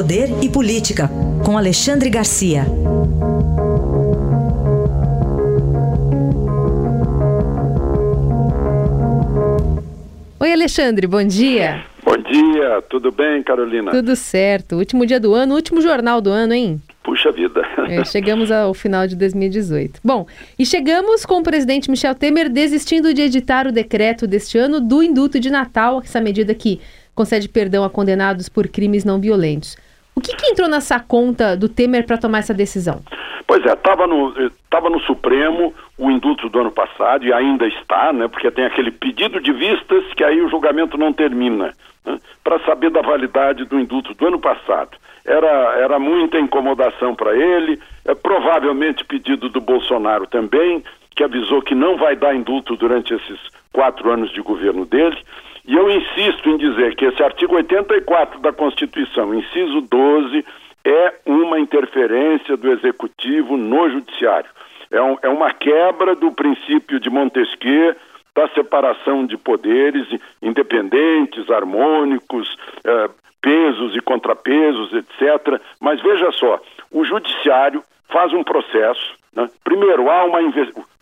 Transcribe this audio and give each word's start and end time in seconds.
Poder 0.00 0.30
e 0.42 0.48
Política, 0.48 1.10
com 1.44 1.58
Alexandre 1.58 2.08
Garcia. 2.08 2.64
Oi, 10.40 10.52
Alexandre, 10.54 11.06
bom 11.06 11.22
dia. 11.22 11.84
Bom 12.02 12.16
dia, 12.16 12.82
tudo 12.88 13.12
bem, 13.12 13.42
Carolina? 13.42 13.90
Tudo 13.90 14.16
certo. 14.16 14.76
Último 14.76 15.04
dia 15.04 15.20
do 15.20 15.34
ano, 15.34 15.54
último 15.54 15.82
jornal 15.82 16.22
do 16.22 16.30
ano, 16.30 16.54
hein? 16.54 16.80
Puxa 17.04 17.30
vida. 17.30 17.60
É, 17.86 18.02
chegamos 18.06 18.50
ao 18.50 18.72
final 18.72 19.06
de 19.06 19.14
2018. 19.14 20.00
Bom, 20.02 20.26
e 20.58 20.64
chegamos 20.64 21.26
com 21.26 21.40
o 21.40 21.42
presidente 21.42 21.90
Michel 21.90 22.14
Temer 22.14 22.48
desistindo 22.48 23.12
de 23.12 23.20
editar 23.20 23.66
o 23.66 23.72
decreto 23.72 24.26
deste 24.26 24.56
ano 24.56 24.80
do 24.80 25.02
indulto 25.02 25.38
de 25.38 25.50
Natal, 25.50 26.00
essa 26.02 26.22
medida 26.22 26.54
que 26.54 26.80
concede 27.14 27.50
perdão 27.50 27.84
a 27.84 27.90
condenados 27.90 28.48
por 28.48 28.66
crimes 28.66 29.04
não 29.04 29.20
violentos. 29.20 29.76
O 30.20 30.22
que, 30.22 30.36
que 30.36 30.50
entrou 30.50 30.68
nessa 30.68 31.00
conta 31.00 31.56
do 31.56 31.66
Temer 31.66 32.04
para 32.04 32.18
tomar 32.18 32.40
essa 32.40 32.52
decisão? 32.52 33.00
Pois 33.46 33.64
é, 33.64 33.72
estava 33.72 34.06
no, 34.06 34.34
tava 34.68 34.90
no 34.90 35.00
Supremo 35.00 35.72
o 35.96 36.10
indulto 36.10 36.50
do 36.50 36.60
ano 36.60 36.70
passado 36.70 37.24
e 37.24 37.32
ainda 37.32 37.66
está, 37.66 38.12
né, 38.12 38.28
porque 38.28 38.50
tem 38.50 38.66
aquele 38.66 38.90
pedido 38.90 39.40
de 39.40 39.50
vistas 39.50 40.04
que 40.14 40.22
aí 40.22 40.42
o 40.42 40.50
julgamento 40.50 40.98
não 40.98 41.10
termina, 41.10 41.72
né, 42.04 42.18
para 42.44 42.58
saber 42.66 42.90
da 42.90 43.00
validade 43.00 43.64
do 43.64 43.80
indulto 43.80 44.12
do 44.12 44.26
ano 44.26 44.38
passado. 44.38 44.90
Era, 45.24 45.48
era 45.78 45.98
muita 45.98 46.38
incomodação 46.38 47.14
para 47.14 47.34
ele, 47.34 47.80
é 48.04 48.14
provavelmente 48.14 49.06
pedido 49.06 49.48
do 49.48 49.60
Bolsonaro 49.60 50.26
também, 50.26 50.84
que 51.14 51.24
avisou 51.24 51.62
que 51.62 51.74
não 51.74 51.96
vai 51.96 52.16
dar 52.16 52.34
indulto 52.34 52.76
durante 52.76 53.14
esses 53.14 53.38
quatro 53.72 54.10
anos 54.10 54.30
de 54.32 54.40
governo 54.40 54.84
dele. 54.84 55.16
E 55.66 55.74
eu 55.74 55.90
insisto 55.90 56.48
em 56.48 56.56
dizer 56.56 56.96
que 56.96 57.04
esse 57.04 57.22
artigo 57.22 57.54
84 57.56 58.40
da 58.40 58.52
Constituição, 58.52 59.34
inciso 59.34 59.80
12, 59.82 60.44
é 60.84 61.14
uma 61.26 61.60
interferência 61.60 62.56
do 62.56 62.70
Executivo 62.72 63.56
no 63.56 63.90
Judiciário. 63.90 64.50
É, 64.90 65.00
um, 65.00 65.18
é 65.22 65.28
uma 65.28 65.52
quebra 65.52 66.16
do 66.16 66.32
princípio 66.32 66.98
de 66.98 67.10
Montesquieu 67.10 67.94
da 68.34 68.48
separação 68.48 69.26
de 69.26 69.36
poderes 69.36 70.06
independentes, 70.40 71.50
harmônicos, 71.50 72.56
eh, 72.84 73.10
pesos 73.40 73.96
e 73.96 74.00
contrapesos, 74.00 74.92
etc. 74.92 75.60
Mas 75.80 76.00
veja 76.00 76.30
só, 76.32 76.60
o 76.90 77.04
Judiciário 77.04 77.82
faz 78.08 78.32
um 78.32 78.42
processo. 78.42 79.14
Né? 79.34 79.48
Primeiro, 79.64 80.10
há 80.10 80.24
uma 80.24 80.40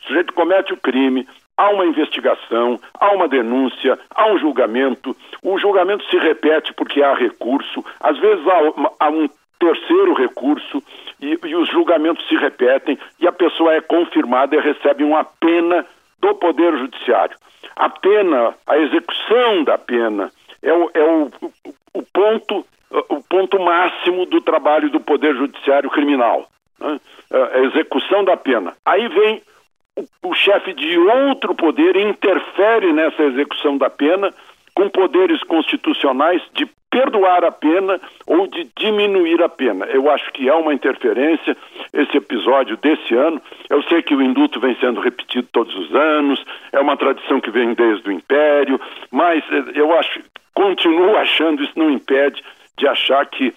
o 0.09 0.11
sujeito 0.11 0.33
comete 0.33 0.73
o 0.73 0.77
crime, 0.77 1.29
há 1.57 1.69
uma 1.69 1.85
investigação, 1.85 2.81
há 2.95 3.11
uma 3.11 3.29
denúncia, 3.29 3.99
há 4.15 4.27
um 4.33 4.39
julgamento. 4.39 5.15
O 5.43 5.59
julgamento 5.59 6.05
se 6.09 6.17
repete 6.17 6.73
porque 6.73 7.03
há 7.03 7.15
recurso, 7.15 7.85
às 8.01 8.19
vezes 8.19 8.43
há, 8.49 9.05
há 9.05 9.11
um 9.11 9.29
terceiro 9.59 10.15
recurso 10.15 10.83
e, 11.21 11.39
e, 11.45 11.55
os 11.55 11.69
julgamentos 11.69 12.27
se 12.29 12.37
repetem 12.37 12.99
e 13.21 13.27
a 13.27 13.33
pessoa 13.33 13.75
é 13.75 13.81
confirmada 13.81 14.57
e 14.57 14.61
recebe 14.61 15.05
uma 15.05 15.25
pena 15.25 15.85
do 16.21 16.35
Poder 16.37 16.79
Judiciário. 16.79 17.37
A 17.77 17.91
pena, 17.91 18.55
a 18.67 18.79
execução 18.79 19.65
da 19.65 19.77
pena, 19.77 20.31
é 20.63 20.73
o, 20.73 20.91
é 20.95 21.03
o, 21.03 21.31
o 21.93 22.03
ponto 22.03 22.65
o 22.91 23.23
ponto 23.23 23.61
máximo 23.61 24.25
do 24.25 24.41
trabalho 24.41 24.89
do 24.89 24.99
Poder 24.99 25.35
Judiciário 25.35 25.91
Criminal, 25.91 26.49
né? 26.81 26.99
a 27.31 27.59
execução 27.59 28.25
da 28.25 28.35
pena. 28.35 28.75
Aí 28.83 29.07
vem 29.09 29.43
o, 30.23 30.35
chefe 30.35 30.73
de 30.73 30.99
outro 30.99 31.55
poder 31.55 31.97
interfere 31.97 32.93
nessa 32.93 33.23
execução 33.23 33.77
da 33.77 33.91
pena 33.91 34.33
com 34.75 34.89
poderes 34.89 35.43
constitucionais 35.45 36.43
de 36.55 36.67
perdoar 36.91 37.45
a 37.45 37.53
pena 37.53 38.01
ou 38.27 38.47
de 38.47 38.69
diminuir 38.77 39.43
a 39.43 39.49
pena. 39.49 39.85
Eu 39.87 40.11
acho 40.11 40.33
que 40.33 40.49
há 40.49 40.57
uma 40.57 40.73
interferência, 40.73 41.57
esse 41.93 42.17
episódio 42.17 42.77
desse 42.77 43.15
ano. 43.15 43.43
Eu 43.69 43.83
sei 43.85 44.03
que 44.03 44.15
o 44.15 44.23
indulto 44.23 44.59
vem 44.59 44.75
sendo 44.77 45.01
repetido 45.01 45.47
todos 45.53 45.75
os 45.77 45.95
anos, 45.95 46.43
é 46.73 46.81
uma 46.81 46.97
tradição 46.97 47.41
que 47.41 47.51
vem 47.51 47.75
desde 47.75 48.09
o 48.09 48.13
Império, 48.13 48.81
mas 49.11 49.45
eh, 49.51 49.73
eu 49.75 49.93
acho, 49.99 50.21
continuo 50.55 51.17
achando, 51.17 51.63
isso 51.63 51.73
não 51.77 51.91
impede 51.91 52.43
de 52.79 52.87
achar 52.87 53.27
que 53.27 53.53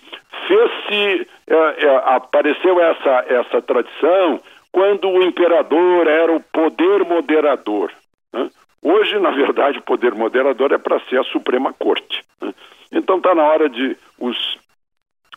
fez-se, 0.47 1.27
é, 1.47 1.85
é, 1.85 1.95
apareceu 2.15 2.81
essa, 2.81 3.25
essa 3.29 3.61
tradição 3.61 4.41
quando 4.71 5.09
o 5.09 5.23
imperador 5.23 6.07
era 6.07 6.33
o 6.33 6.39
poder 6.39 7.03
moderador. 7.03 7.91
Né? 8.33 8.49
Hoje, 8.81 9.19
na 9.19 9.31
verdade, 9.31 9.79
o 9.79 9.83
poder 9.83 10.13
moderador 10.13 10.71
é 10.71 10.77
para 10.77 10.99
ser 11.01 11.19
a 11.19 11.23
Suprema 11.25 11.73
Corte. 11.73 12.23
Né? 12.41 12.53
Então 12.91 13.17
está 13.17 13.35
na 13.35 13.43
hora 13.43 13.69
de 13.69 13.97
os, 14.19 14.57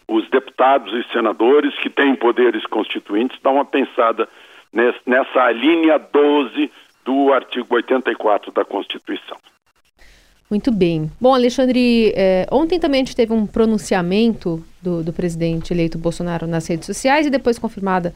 os 0.08 0.28
deputados 0.30 0.92
e 0.94 1.12
senadores 1.12 1.74
que 1.80 1.90
têm 1.90 2.14
poderes 2.14 2.64
constituintes 2.66 3.40
dar 3.42 3.50
uma 3.50 3.64
pensada 3.64 4.28
nessa, 4.72 5.00
nessa 5.06 5.50
linha 5.52 5.98
12 5.98 6.70
do 7.04 7.32
artigo 7.32 7.74
84 7.74 8.50
da 8.52 8.64
Constituição. 8.64 9.36
Muito 10.50 10.70
bem. 10.70 11.10
Bom, 11.20 11.34
Alexandre, 11.34 12.12
é, 12.14 12.46
ontem 12.50 12.78
também 12.78 13.00
a 13.00 13.04
gente 13.04 13.16
teve 13.16 13.32
um 13.32 13.46
pronunciamento 13.46 14.62
do, 14.82 15.02
do 15.02 15.12
presidente 15.12 15.72
eleito 15.72 15.98
Bolsonaro 15.98 16.46
nas 16.46 16.66
redes 16.66 16.86
sociais 16.86 17.26
e 17.26 17.30
depois 17.30 17.58
confirmada 17.58 18.14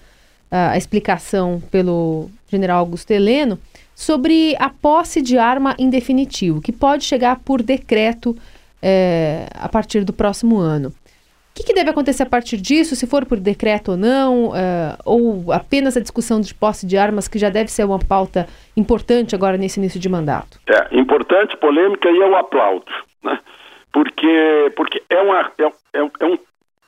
a 0.51 0.77
explicação 0.77 1.63
pelo 1.71 2.31
general 2.51 2.79
Augusto 2.79 3.11
Heleno 3.11 3.59
sobre 3.95 4.55
a 4.59 4.71
posse 4.71 5.21
de 5.21 5.37
arma 5.37 5.75
em 5.79 5.91
definitivo, 5.91 6.61
que 6.61 6.73
pode 6.73 7.05
chegar 7.05 7.41
por 7.45 7.63
decreto 7.63 8.37
é, 8.83 9.49
a 9.55 9.69
partir 9.69 10.05
do 10.05 10.13
próximo 10.13 10.59
ano. 10.59 10.89
O 10.89 10.93
que, 11.61 11.65
que, 11.65 11.75
deve 11.75 11.91
acontecer 11.91 12.23
a 12.23 12.27
partir 12.27 12.59
disso, 12.59 12.95
se 12.95 13.05
for 13.05 13.27
por 13.27 13.41
decreto 13.41 13.91
ou 13.91 13.97
não, 13.97 14.55
é, 14.55 14.97
ou 15.05 15.53
apenas 15.53 15.97
a 15.97 16.01
discussão 16.01 16.41
de 16.41 16.55
posse 16.55 16.87
de 16.87 16.97
armas, 16.97 17.27
que 17.27 17.37
já 17.41 17.51
deve 17.51 17.73
ser 17.73 17.85
uma 17.85 17.99
pauta 17.99 18.47
importante 18.77 19.35
agora 19.35 19.57
nesse 19.57 19.81
início 19.81 19.99
de 19.99 20.09
mandato? 20.09 20.61
É, 20.69 20.97
importante, 20.97 21.57
polêmica, 21.57 22.09
e 22.09 22.17
eu 22.19 22.37
aplaudo, 22.37 22.87
né? 23.25 23.41
porque, 23.93 24.73
porque 24.77 25.03
é, 25.11 25.21
uma, 25.21 25.41
é, 25.59 25.65
é, 25.65 26.11
é 26.21 26.25
um, 26.25 26.39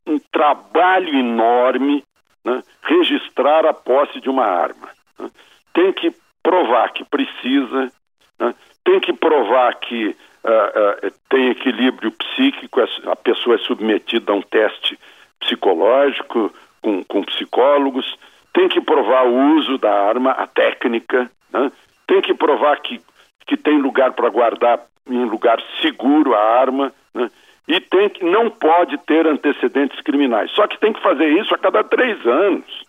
um 0.07 0.21
trabalho 0.31 1.19
enorme 1.19 2.05
né, 2.45 2.63
registrar 2.83 3.67
a 3.67 3.73
posse 3.73 4.21
de 4.21 4.29
uma 4.29 4.45
arma. 4.45 4.89
Né? 5.19 5.31
Tem 5.73 5.93
que 5.93 6.15
provar 6.43 6.93
que 6.93 7.05
precisa, 7.05 7.93
né? 8.39 8.55
tem 8.85 9.01
que 9.01 9.13
provar 9.13 9.75
que 9.77 10.09
uh, 10.09 11.07
uh, 11.07 11.13
tem 11.29 11.51
equilíbrio 11.51 12.13
psíquico, 12.13 12.81
a 13.07 13.17
pessoa 13.17 13.57
é 13.57 13.59
submetida 13.59 14.33
a 14.33 14.37
um 14.37 14.43
teste 14.43 14.99
psicológico 15.39 16.53
com, 16.83 17.05
com 17.05 17.23
psicólogos, 17.25 18.19
tem 18.53 18.69
que 18.69 18.81
provar 18.81 19.27
o 19.27 19.57
uso 19.57 19.79
da 19.79 19.93
arma, 19.93 20.33
a 20.33 20.47
técnica, 20.47 21.31
né? 21.53 21.71
tem 22.07 22.21
que 22.21 22.35
provar 22.35 22.81
que, 22.81 23.01
que 23.47 23.57
tem 23.57 23.81
lugar 23.81 24.13
para 24.13 24.29
guardar 24.29 24.81
em 25.09 25.25
lugar 25.25 25.63
seguro 25.81 26.35
a 26.35 26.41
arma, 26.61 26.93
né? 27.15 27.31
E 27.69 27.81
tem 27.81 28.09
que, 28.09 28.25
não 28.25 28.51
pode 28.51 28.99
ter 28.99 29.27
antecedentes 29.27 30.01
criminais. 30.01 30.51
Só 30.53 30.67
que 30.67 30.79
tem 30.79 30.93
que 30.93 31.03
fazer 31.03 31.29
isso 31.39 31.55
a 31.55 31.59
cada 31.59 31.85
três 31.85 32.25
anos. 32.27 32.85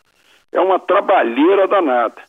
É 0.52 0.60
uma 0.60 0.80
trabalheira 0.80 1.68
danada. 1.68 2.22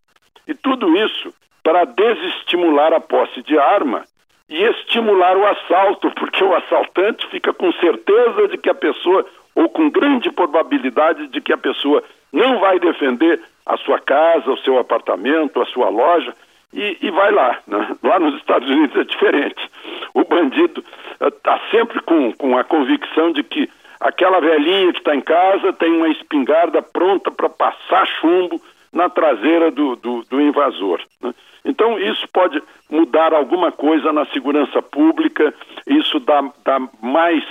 E 0.47 0.55
tudo 0.55 0.97
isso 0.97 1.33
para 1.63 1.85
desestimular 1.85 2.93
a 2.93 3.01
posse 3.01 3.43
de 3.43 3.59
arma 3.59 4.05
e 4.49 4.63
estimular 4.65 5.37
o 5.37 5.47
assalto, 5.47 6.11
porque 6.17 6.45
o 6.45 6.55
assaltante 6.55 7.27
fica 7.29 7.53
com 7.53 7.73
certeza 7.73 8.49
de 8.49 8.59
que 8.59 8.69
a 8.69 8.75
pessoa, 8.75 9.25
ou 9.55 9.69
com 9.69 9.91
grande 9.91 10.31
probabilidade 10.31 11.29
de 11.29 11.41
que 11.41 11.53
a 11.53 11.59
pessoa 11.59 12.03
não 12.33 12.59
vai 12.59 12.79
defender 12.79 13.41
a 13.65 13.77
sua 13.79 13.99
casa, 14.01 14.51
o 14.51 14.59
seu 14.59 14.79
apartamento, 14.79 15.61
a 15.61 15.67
sua 15.67 15.89
loja, 15.89 16.35
e, 16.73 16.99
e 17.01 17.11
vai 17.11 17.31
lá. 17.31 17.59
Né? 17.67 17.97
Lá 18.03 18.19
nos 18.19 18.37
Estados 18.37 18.69
Unidos 18.69 18.97
é 18.97 19.05
diferente. 19.05 19.71
O 20.15 20.25
bandido 20.25 20.85
está 21.21 21.57
uh, 21.57 21.71
sempre 21.71 22.01
com, 22.03 22.33
com 22.33 22.57
a 22.57 22.65
convicção 22.65 23.33
de 23.33 23.43
que 23.43 23.69
aquela 24.01 24.41
velhinha 24.41 24.93
que 24.93 24.99
está 24.99 25.15
em 25.15 25.21
casa 25.21 25.73
tem 25.73 25.93
uma 25.93 26.09
espingarda 26.09 26.83
pronta 26.83 27.31
para 27.31 27.49
passar 27.49 28.07
chumbo 28.07 28.61
na 28.93 29.09
traseira 29.09 29.71
do, 29.71 29.97
do, 29.97 30.23
do 30.29 30.41
invasor. 30.41 31.01
Né? 31.23 31.33
Então, 31.65 31.99
isso 31.99 32.27
pode 32.33 32.61
mudar 32.91 33.33
alguma 33.33 33.71
coisa 33.71 34.13
na 34.13 34.27
segurança 34.27 34.83
pública, 34.83 35.55
isso 35.87 36.19
dá, 36.21 36.43
dá 36.65 36.81
mais, 37.01 37.45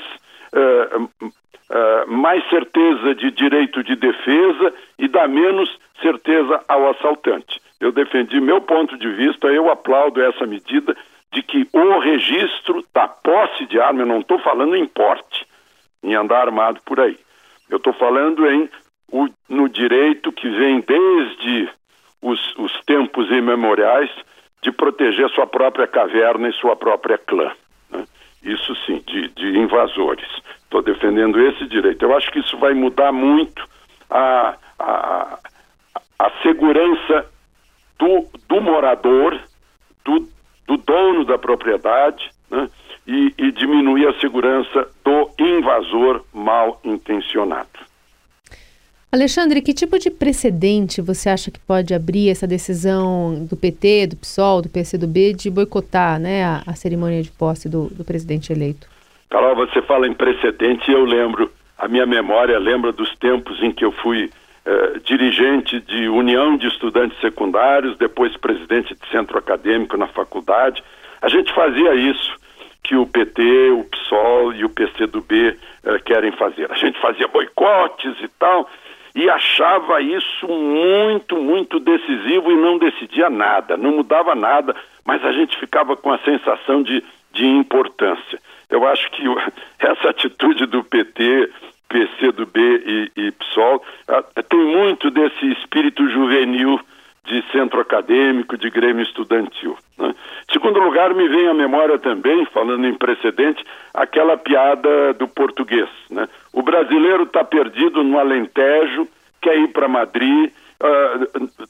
uh, 0.53 1.03
uh, 1.03 2.11
mais 2.11 2.47
certeza 2.49 3.15
de 3.15 3.31
direito 3.31 3.83
de 3.83 3.95
defesa 3.95 4.73
e 4.99 5.07
dá 5.07 5.27
menos 5.27 5.79
certeza 6.01 6.61
ao 6.67 6.89
assaltante. 6.89 7.60
Eu 7.81 7.91
defendi 7.91 8.39
meu 8.39 8.61
ponto 8.61 8.95
de 8.95 9.09
vista, 9.11 9.47
eu 9.47 9.69
aplaudo 9.71 10.21
essa 10.21 10.45
medida 10.45 10.95
de 11.33 11.41
que 11.41 11.67
o 11.73 11.97
registro 11.97 12.85
da 12.93 13.07
posse 13.07 13.65
de 13.65 13.79
arma, 13.79 14.03
eu 14.03 14.05
não 14.05 14.19
estou 14.19 14.37
falando 14.37 14.75
em 14.75 14.85
porte, 14.85 15.47
em 16.03 16.13
andar 16.13 16.41
armado 16.41 16.79
por 16.85 16.99
aí. 16.99 17.17
Eu 17.67 17.77
estou 17.77 17.91
falando 17.93 18.45
em 18.47 18.69
o, 19.11 19.27
no 19.49 19.67
direito 19.67 20.31
que 20.31 20.47
vem 20.47 20.79
desde 20.81 21.69
os, 22.21 22.55
os 22.57 22.71
tempos 22.85 23.27
imemoriais 23.31 24.11
de 24.61 24.71
proteger 24.71 25.27
sua 25.31 25.47
própria 25.47 25.87
caverna 25.87 26.49
e 26.49 26.53
sua 26.53 26.75
própria 26.75 27.17
clã. 27.17 27.51
Né? 27.89 28.05
Isso 28.43 28.75
sim, 28.85 29.01
de, 29.07 29.29
de 29.29 29.57
invasores. 29.57 30.29
estou 30.63 30.83
defendendo 30.83 31.39
esse 31.41 31.65
direito. 31.65 32.03
Eu 32.03 32.15
acho 32.15 32.29
que 32.31 32.39
isso 32.39 32.57
vai 32.59 32.75
mudar 32.75 33.11
muito 33.11 33.67
a, 34.07 34.55
a, 34.77 35.39
a 36.19 36.31
segurança 36.43 37.30
do, 38.01 38.25
do 38.49 38.59
morador, 38.59 39.39
do, 40.03 40.27
do 40.67 40.77
dono 40.77 41.23
da 41.23 41.37
propriedade, 41.37 42.31
né? 42.49 42.67
e, 43.05 43.33
e 43.37 43.51
diminuir 43.51 44.07
a 44.07 44.19
segurança 44.19 44.89
do 45.05 45.29
invasor 45.39 46.23
mal 46.33 46.81
intencionado. 46.83 47.69
Alexandre, 49.11 49.61
que 49.61 49.73
tipo 49.73 49.99
de 49.99 50.09
precedente 50.09 51.01
você 51.01 51.29
acha 51.29 51.51
que 51.51 51.59
pode 51.59 51.93
abrir 51.93 52.29
essa 52.29 52.47
decisão 52.47 53.45
do 53.45 53.55
PT, 53.57 54.07
do 54.07 54.15
PSOL, 54.15 54.61
do 54.61 54.69
PCdoB 54.69 55.33
de 55.33 55.49
boicotar 55.49 56.17
né, 56.17 56.43
a, 56.43 56.63
a 56.65 56.73
cerimônia 56.73 57.21
de 57.21 57.29
posse 57.29 57.67
do, 57.69 57.87
do, 57.89 58.05
presidente 58.05 58.53
eleito? 58.53 58.87
Carol, 59.29 59.55
você 59.55 59.81
fala 59.81 60.07
em 60.07 60.13
precedente 60.13 60.89
e 60.89 60.93
eu 60.93 61.03
lembro, 61.03 61.51
a 61.77 61.89
minha 61.89 62.05
memória 62.05 62.57
lembra 62.57 62.93
dos 62.93 63.13
tempos 63.17 63.61
em 63.61 63.71
que 63.71 63.83
eu 63.83 63.91
fui 63.91 64.29
eh, 64.65 64.99
dirigente 65.03 65.79
de 65.79 66.07
União 66.07 66.57
de 66.57 66.67
Estudantes 66.67 67.19
Secundários, 67.19 67.97
depois 67.97 68.35
presidente 68.37 68.95
de 68.95 69.09
centro 69.09 69.37
acadêmico 69.37 69.97
na 69.97 70.07
faculdade. 70.07 70.83
A 71.21 71.29
gente 71.29 71.53
fazia 71.53 71.93
isso 71.95 72.35
que 72.83 72.95
o 72.95 73.05
PT, 73.05 73.41
o 73.71 73.83
PSOL 73.85 74.53
e 74.53 74.63
o 74.63 74.69
PCdoB 74.69 75.57
eh, 75.83 75.99
querem 76.05 76.31
fazer. 76.31 76.71
A 76.71 76.75
gente 76.75 76.99
fazia 76.99 77.27
boicotes 77.27 78.15
e 78.21 78.27
tal 78.39 78.69
e 79.13 79.29
achava 79.29 80.01
isso 80.01 80.47
muito, 80.47 81.37
muito 81.37 81.79
decisivo 81.79 82.51
e 82.51 82.55
não 82.55 82.77
decidia 82.77 83.29
nada, 83.29 83.75
não 83.75 83.91
mudava 83.91 84.33
nada, 84.35 84.75
mas 85.05 85.23
a 85.25 85.31
gente 85.31 85.57
ficava 85.59 85.97
com 85.97 86.11
a 86.11 86.19
sensação 86.19 86.81
de, 86.81 87.03
de 87.33 87.45
importância. 87.45 88.39
Eu 88.69 88.87
acho 88.87 89.09
que 89.11 89.23
essa 89.79 90.09
atitude 90.09 90.65
do 90.65 90.83
PT, 90.83 91.49
PCdoB 91.91 92.57
e, 92.57 93.11
e 93.17 93.31
PSOL 93.31 93.83
uh, 94.07 94.43
tem 94.43 94.59
muito 94.59 95.11
desse 95.11 95.51
espírito 95.51 96.07
juvenil 96.09 96.79
de 97.25 97.43
centro 97.51 97.79
acadêmico, 97.79 98.57
de 98.57 98.69
grêmio 98.69 99.03
estudantil. 99.03 99.77
Né? 99.97 100.15
Segundo 100.51 100.79
lugar, 100.79 101.13
me 101.13 101.27
vem 101.27 101.47
à 101.47 101.53
memória 101.53 101.99
também, 101.99 102.45
falando 102.45 102.87
em 102.87 102.93
precedente, 102.95 103.63
aquela 103.93 104.37
piada 104.37 105.13
do 105.13 105.27
português. 105.27 105.89
Né? 106.09 106.27
O 106.51 106.63
brasileiro 106.63 107.23
está 107.23 107.43
perdido 107.43 108.03
no 108.03 108.17
Alentejo, 108.17 109.07
quer 109.41 109.57
ir 109.57 109.67
para 109.67 109.87
Madrid, 109.87 110.51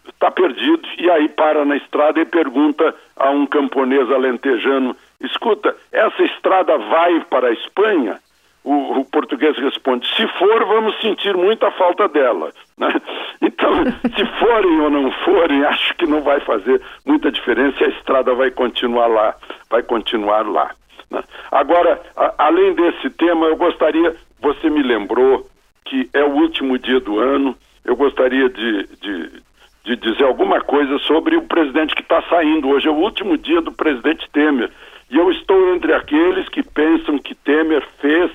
está 0.08 0.30
uh, 0.30 0.32
perdido, 0.32 0.88
e 0.98 1.10
aí 1.10 1.28
para 1.28 1.66
na 1.66 1.76
estrada 1.76 2.22
e 2.22 2.26
pergunta 2.26 2.96
a 3.18 3.30
um 3.32 3.46
camponês 3.46 4.10
alentejano: 4.10 4.96
escuta, 5.20 5.76
essa 5.92 6.24
estrada 6.24 6.78
vai 6.78 7.20
para 7.30 7.48
a 7.48 7.54
Espanha? 7.54 8.20
O, 8.64 9.00
o, 9.00 9.06
português 9.06 9.58
responde: 9.58 10.08
se 10.16 10.28
for, 10.38 10.66
vamos 10.66 11.00
sentir 11.02 11.36
muita 11.36 11.72
falta 11.72 12.08
dela. 12.08 12.52
Né? 12.78 12.90
Então, 13.44 13.72
se 14.16 14.26
forem 14.40 14.82
ou 14.82 14.90
não 14.90 15.12
forem, 15.24 15.66
acho 15.66 15.96
que 15.96 16.06
não 16.06 16.22
vai 16.22 16.40
fazer 16.42 16.80
muita 17.06 17.32
diferença. 17.32 17.84
A 17.84 17.88
estrada 17.88 18.36
vai 18.36 18.52
continuar 18.52 19.08
lá, 19.08 19.36
vai 19.70 19.82
continuar 19.82 20.48
lá. 20.48 20.72
Né? 21.10 21.24
Agora, 21.52 22.00
a, 22.16 22.34
além 22.38 22.74
desse 22.76 23.10
tema, 23.10 23.48
eu 23.48 23.56
gostaria, 23.56 24.16
você 24.40 24.70
me 24.70 24.84
lembrou 24.84 25.48
que 25.86 26.08
é 26.14 26.24
o 26.24 26.36
último 26.36 26.78
dia 26.78 27.00
do 27.00 27.20
ano. 27.20 27.56
Eu 27.84 27.96
gostaria 27.96 28.48
de, 28.48 28.88
de, 29.02 29.42
de 29.86 29.96
dizer 29.96 30.24
alguma 30.24 30.62
coisa 30.62 31.00
sobre 31.00 31.36
o 31.36 31.42
presidente 31.42 31.96
que 31.96 32.04
está 32.04 32.22
saindo 32.30 32.70
hoje. 32.70 32.88
É 32.88 32.92
o 32.92 32.96
último 32.96 33.38
dia 33.38 33.60
do 33.62 33.72
presidente 33.72 34.30
Temer. 34.32 34.72
E 35.12 35.18
eu 35.18 35.30
estou 35.30 35.76
entre 35.76 35.94
aqueles 35.94 36.48
que 36.48 36.64
pensam 36.64 37.20
que 37.20 37.36
Temer 37.36 37.86
fez, 38.00 38.32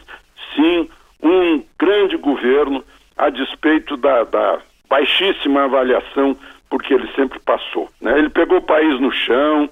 sim, 0.54 0.86
um 1.22 1.64
grande 1.78 2.18
governo, 2.18 2.84
a 3.16 3.30
despeito 3.30 3.96
da, 3.96 4.24
da 4.24 4.58
baixíssima 4.86 5.64
avaliação, 5.64 6.36
porque 6.68 6.92
ele 6.92 7.10
sempre 7.16 7.38
passou. 7.38 7.88
Né? 7.98 8.18
Ele 8.18 8.28
pegou 8.28 8.58
o 8.58 8.62
país 8.62 9.00
no 9.00 9.10
chão, 9.10 9.70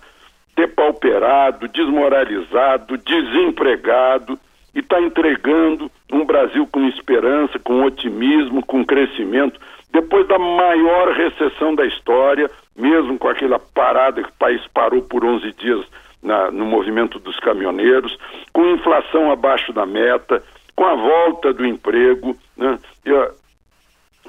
depauperado, 0.57 1.69
desmoralizado, 1.69 2.97
desempregado, 2.97 4.39
e 4.75 4.79
está 4.79 4.99
entregando 4.99 5.91
um 6.11 6.25
Brasil 6.25 6.67
com 6.67 6.89
esperança, 6.89 7.59
com 7.59 7.83
otimismo, 7.85 8.65
com 8.65 8.83
crescimento. 8.83 9.61
Depois 9.93 10.27
da 10.27 10.39
maior 10.39 11.13
recessão 11.13 11.75
da 11.75 11.85
história, 11.85 12.51
mesmo 12.75 13.19
com 13.19 13.29
aquela 13.29 13.59
parada 13.59 14.23
que 14.23 14.31
o 14.31 14.39
país 14.39 14.63
parou 14.73 15.03
por 15.03 15.23
11 15.23 15.53
dias 15.53 15.85
na, 16.25 16.51
no 16.51 16.65
movimento 16.65 17.19
dos 17.19 17.39
caminhoneiros, 17.39 18.19
com 18.53 18.67
inflação 18.67 19.31
abaixo 19.31 19.73
da 19.73 19.85
meta, 19.85 20.43
com 20.75 20.85
a 20.85 20.95
volta 20.95 21.53
do 21.53 21.65
emprego, 21.65 22.37
né? 22.57 22.79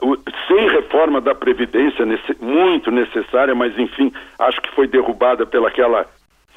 o, 0.01 0.17
sem 0.47 0.69
reforma 0.69 1.21
da 1.21 1.33
Previdência, 1.33 2.05
nesse, 2.05 2.35
muito 2.41 2.91
necessária, 2.91 3.55
mas 3.55 3.77
enfim, 3.79 4.11
acho 4.37 4.61
que 4.61 4.75
foi 4.75 4.87
derrubada 4.87 5.45
pelaquela 5.45 6.05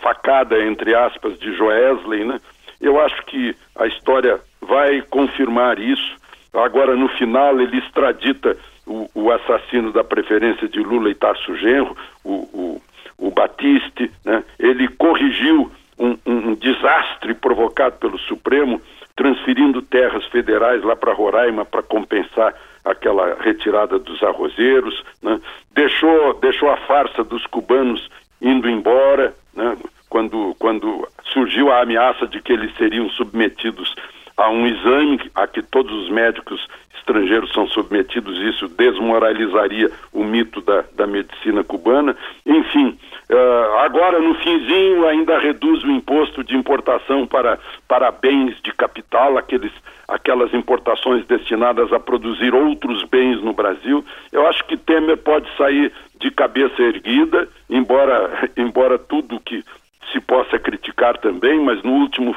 facada, 0.03 0.63
entre 0.63 0.95
aspas, 0.95 1.39
de 1.39 1.55
Joesley, 1.55 2.25
né? 2.25 2.41
Eu 2.81 3.01
acho 3.01 3.25
que 3.25 3.57
a 3.77 3.87
história 3.87 4.41
vai 4.61 5.03
confirmar 5.03 5.79
isso. 5.79 6.17
Agora, 6.55 6.95
no 6.95 7.09
final, 7.09 7.61
ele 7.61 7.79
extradita 7.79 8.57
o, 9.15 9.31
assassino 9.31 9.93
da 9.93 10.03
preferência 10.03 10.69
de 10.69 10.81
Lula 10.81 11.11
e 11.11 11.15
Tarso 11.15 11.55
Genro, 11.57 11.97
o, 12.25 12.33
o 12.33 12.83
o 13.19 13.31
Batiste, 13.33 14.11
né? 14.25 14.45
ele 14.59 14.87
corrigiu 14.87 15.71
um, 15.99 16.17
um, 16.25 16.51
um, 16.51 16.55
desastre 16.55 17.35
provocado 17.35 17.97
pelo 17.97 18.17
Supremo, 18.17 18.81
transferindo 19.17 19.83
terras 19.83 20.25
federais 20.27 20.83
lá 20.85 20.95
para 20.95 21.13
Roraima 21.13 21.65
para 21.65 21.83
compensar 21.83 22.55
aquela 22.85 23.37
retirada 23.43 23.99
dos 23.99 24.23
arrozeiros, 24.23 25.05
né? 25.21 25.41
deixou, 25.73 26.35
deixou 26.35 26.71
a 26.71 26.77
farsa 26.77 27.25
dos 27.25 27.45
cubanos 27.47 28.09
indo 28.41 28.71
embora, 28.71 29.35
né? 29.53 29.77
quando, 30.09 30.55
quando 30.61 31.07
surgiu 31.25 31.73
a 31.73 31.83
ameaça 31.83 32.27
de 32.29 32.41
que 32.41 32.53
eles 32.53 32.75
seriam 32.77 33.11
submetidos 33.11 33.95
a 34.37 34.49
um 34.49 34.65
exame 34.65 35.21
a 35.35 35.49
que 35.49 35.61
todos 35.61 35.93
os 36.05 36.09
médicos 36.09 36.65
estrangeiros 37.09 37.53
são 37.53 37.67
submetidos, 37.67 38.39
isso 38.39 38.69
desmoralizaria 38.69 39.91
o 40.13 40.23
mito 40.23 40.61
da, 40.61 40.85
da 40.95 41.07
medicina 41.07 41.65
cubana. 41.65 42.15
Enfim, 42.45 42.99
uh, 43.31 43.79
agora 43.79 44.21
no 44.21 44.35
finzinho 44.35 45.07
ainda 45.07 45.39
reduz 45.39 45.83
o 45.83 45.91
imposto 45.91 46.45
de 46.45 46.55
importação 46.55 47.27
para, 47.27 47.59
para 47.87 48.11
bens 48.11 48.61
de 48.63 48.73
capital, 48.73 49.39
aqueles, 49.39 49.73
aquelas 50.07 50.53
importações 50.53 51.25
destinadas 51.27 51.93
a 51.93 51.99
produzir 51.99 52.55
outros 52.55 53.03
bens 53.05 53.43
no 53.43 53.55
Brasil. 53.55 54.05
Eu 54.31 54.47
acho 54.47 54.65
que 54.65 54.77
Temer 54.77 55.17
pode 55.17 55.49
sair 55.57 55.91
de 56.21 56.31
cabeça 56.31 56.83
erguida, 56.83 57.49
embora, 57.71 58.51
embora 58.57 58.99
tudo 58.99 59.41
que 59.41 59.65
se 60.13 60.21
possa 60.21 60.59
criticar 60.59 61.19
também, 61.19 61.61
mas 61.61 61.83
no 61.83 61.93
último, 61.93 62.35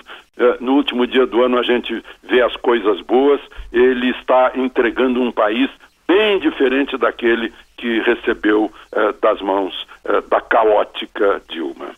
no 0.60 0.74
último 0.74 1.06
dia 1.06 1.26
do 1.26 1.44
ano 1.44 1.58
a 1.58 1.64
gente 1.64 2.04
vê 2.24 2.42
as 2.42 2.56
coisas 2.58 3.02
boas. 3.02 3.40
Ele 3.72 4.10
está 4.12 4.52
entregando 4.56 5.22
um 5.22 5.32
país 5.32 5.70
bem 6.08 6.40
diferente 6.40 6.98
daquele 6.98 7.54
que 7.78 8.00
recebeu 8.02 8.72
eh, 8.92 9.14
das 9.22 9.42
mãos 9.42 9.88
eh, 10.06 10.22
da 10.30 10.42
caótica 10.42 11.42
Dilma. 11.50 11.90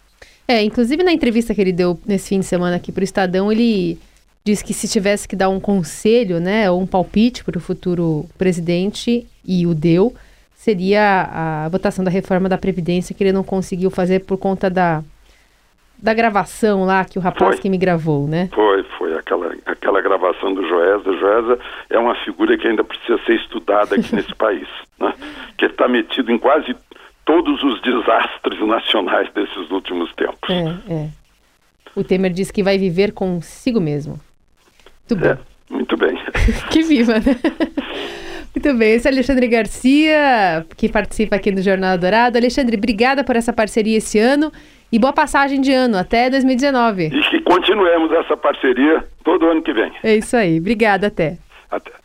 É, 0.47 0.61
inclusive 0.61 1.03
na 1.03 1.11
entrevista 1.11 1.53
que 1.53 1.61
ele 1.61 1.71
deu 1.71 1.99
nesse 2.05 2.29
fim 2.29 2.39
de 2.39 2.45
semana 2.45 2.75
aqui 2.75 2.91
para 2.91 3.01
o 3.01 3.03
Estadão, 3.03 3.51
ele 3.51 3.97
disse 4.45 4.63
que 4.63 4.73
se 4.73 4.87
tivesse 4.87 5.27
que 5.27 5.35
dar 5.35 5.49
um 5.49 5.59
conselho, 5.59 6.39
né, 6.39 6.69
ou 6.69 6.81
um 6.81 6.85
palpite 6.85 7.43
para 7.43 7.57
o 7.57 7.61
futuro 7.61 8.25
presidente, 8.37 9.25
e 9.45 9.65
o 9.65 9.73
deu, 9.73 10.13
seria 10.55 11.29
a 11.31 11.69
votação 11.69 12.03
da 12.03 12.11
reforma 12.11 12.47
da 12.47 12.57
Previdência, 12.57 13.15
que 13.15 13.23
ele 13.23 13.31
não 13.31 13.43
conseguiu 13.43 13.89
fazer 13.89 14.25
por 14.25 14.37
conta 14.37 14.69
da 14.69 15.03
da 16.03 16.13
gravação 16.13 16.83
lá 16.83 17.05
que 17.05 17.17
o 17.17 17.21
rapaz 17.21 17.55
foi. 17.55 17.61
que 17.61 17.69
me 17.69 17.77
gravou, 17.77 18.27
né? 18.27 18.49
Foi, 18.53 18.83
foi 18.97 19.17
aquela, 19.17 19.55
aquela 19.65 20.01
gravação 20.01 20.53
do 20.53 20.67
Joesa. 20.67 21.09
O 21.09 21.17
Joesa 21.17 21.57
é 21.89 21.97
uma 21.97 22.13
figura 22.25 22.57
que 22.57 22.67
ainda 22.67 22.83
precisa 22.83 23.17
ser 23.25 23.35
estudada 23.35 23.95
aqui 23.95 24.13
nesse 24.13 24.35
país, 24.35 24.67
né? 24.99 25.13
Que 25.57 25.65
está 25.65 25.87
metido 25.87 26.29
em 26.29 26.37
quase 26.37 26.75
todos 27.23 27.63
os 27.63 27.81
desastres 27.81 28.59
nacionais 28.67 29.31
desses 29.31 29.71
últimos 29.71 30.13
tempos. 30.15 30.49
É, 30.49 30.93
é. 30.93 31.09
O 31.95 32.03
Temer 32.03 32.33
disse 32.33 32.51
que 32.51 32.61
vai 32.61 32.77
viver 32.77 33.13
consigo 33.13 33.79
mesmo. 33.79 34.19
Muito 35.09 35.15
bem. 35.15 35.31
É, 35.31 35.37
muito 35.69 35.95
bem. 35.95 36.17
que 36.69 36.83
viva, 36.83 37.13
né? 37.13 37.39
Muito 38.53 38.77
bem, 38.77 38.93
esse 38.93 39.07
é 39.07 39.11
Alexandre 39.11 39.47
Garcia, 39.47 40.65
que 40.75 40.89
participa 40.89 41.37
aqui 41.37 41.49
do 41.49 41.61
Jornal 41.61 41.97
Dourado. 41.97 42.37
Alexandre, 42.37 42.75
obrigada 42.75 43.23
por 43.23 43.37
essa 43.37 43.53
parceria 43.53 43.97
esse 43.97 44.19
ano 44.19 44.51
e 44.93 44.99
boa 44.99 45.11
passagem 45.11 45.59
de 45.59 45.73
ano, 45.73 45.97
até 45.97 46.29
2019. 46.29 47.07
E 47.07 47.19
que 47.31 47.41
continuemos 47.41 48.11
essa 48.11 48.37
parceria 48.37 49.03
todo 49.23 49.47
ano 49.47 49.63
que 49.63 49.73
vem. 49.73 49.91
É 50.03 50.15
isso 50.15 50.37
aí. 50.37 50.59
Obrigada, 50.59 51.07
até. 51.07 51.39
Até. 51.71 52.02